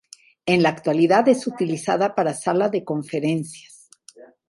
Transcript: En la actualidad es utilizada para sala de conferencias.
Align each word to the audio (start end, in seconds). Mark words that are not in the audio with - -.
En 0.47 0.63
la 0.63 0.69
actualidad 0.69 1.27
es 1.27 1.45
utilizada 1.45 2.15
para 2.15 2.33
sala 2.33 2.69
de 2.69 2.83
conferencias. 2.83 3.87